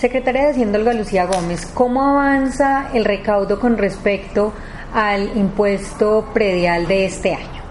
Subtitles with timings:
[0.00, 4.54] Secretaria de Hacienda Olga Lucía Gómez, ¿cómo avanza el recaudo con respecto
[4.94, 7.62] al impuesto predial de este año?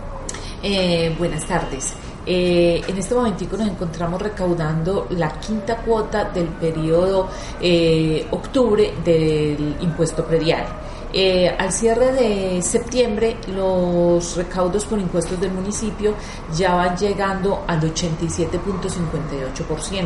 [0.61, 1.95] Eh, buenas tardes.
[2.25, 7.29] Eh, en este momentico nos encontramos recaudando la quinta cuota del periodo
[7.61, 10.65] eh, octubre del impuesto predial.
[11.11, 16.13] Eh, al cierre de septiembre, los recaudos por impuestos del municipio
[16.55, 20.03] ya van llegando al 87.58%.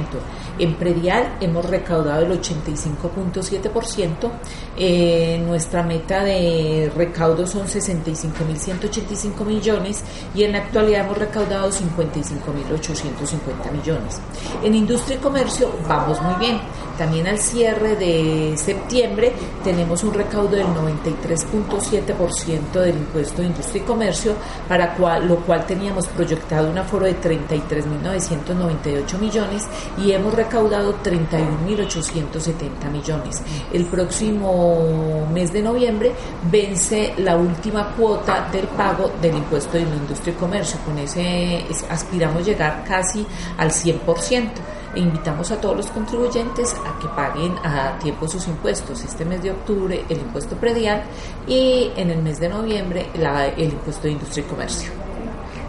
[0.60, 4.32] En predial hemos recaudado el 85.7%.
[4.78, 11.70] Eh, nuestra meta de recaudo son 65.185 millones y en la actualidad hemos recaudado
[12.12, 14.20] 55.850 millones.
[14.64, 16.60] En industria y comercio vamos muy bien.
[16.98, 23.86] También al cierre de septiembre tenemos un recaudo del 93.7% del impuesto de industria y
[23.86, 24.36] comercio,
[24.68, 33.42] para lo cual teníamos proyectado un aforo de 33.998 millones y hemos recaudado 31.870 millones.
[33.72, 36.12] El próximo mes de noviembre
[36.52, 40.78] vence la última cuota del pago del impuesto de industria y comercio.
[40.86, 43.26] Con ese aspiramos llegar casi
[43.58, 44.50] al 100%
[44.96, 49.04] e invitamos a todos los contribuyentes a que paguen a tiempo sus impuestos.
[49.04, 51.04] Este mes de octubre el impuesto predial
[51.48, 54.92] y en el mes de noviembre el impuesto de industria y comercio.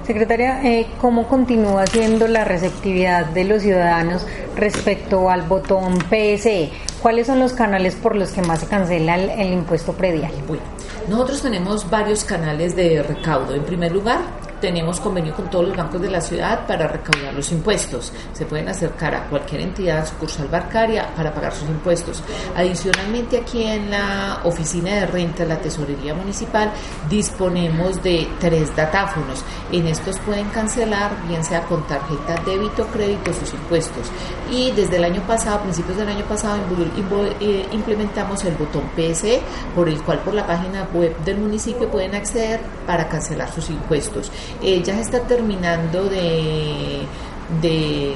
[0.06, 6.70] Secretaria, eh, ¿cómo continúa siendo la receptividad de los ciudadanos respecto al botón PSE?
[7.00, 10.32] ¿Cuáles son los canales por los que más se cancela el, impuesto predial?
[10.46, 10.62] Bueno,
[11.08, 13.54] nosotros tenemos varios canales de recaudo.
[13.54, 14.18] En primer lugar,
[14.64, 18.10] tenemos convenio con todos los bancos de la ciudad para recaudar los impuestos.
[18.32, 22.22] Se pueden acercar a cualquier entidad sucursal bancaria para pagar sus impuestos.
[22.56, 26.72] Adicionalmente, aquí en la oficina de renta, la tesorería municipal,
[27.10, 29.44] disponemos de tres datáfonos.
[29.70, 34.10] En estos pueden cancelar, bien sea con tarjeta débito crédito, sus impuestos.
[34.50, 36.56] Y desde el año pasado, a principios del año pasado,
[37.38, 39.42] eh, implementamos el botón PSE,
[39.74, 44.32] por el cual por la página web del municipio pueden acceder para cancelar sus impuestos.
[44.60, 47.02] Se está terminando de,
[47.60, 48.14] de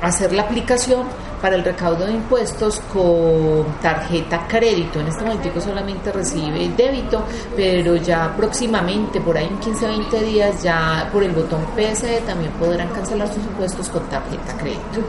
[0.00, 1.06] hacer la aplicación
[1.44, 5.00] para el recaudo de impuestos con tarjeta crédito.
[5.00, 7.22] En este momento solamente recibe débito,
[7.54, 12.50] pero ya próximamente, por ahí en 15 20 días, ya por el botón PSE también
[12.52, 15.00] podrán cancelar sus impuestos con tarjeta crédito.